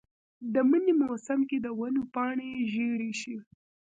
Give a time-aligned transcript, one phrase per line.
[0.53, 3.37] د منې موسم کې د ونو پاڼې ژیړې شي.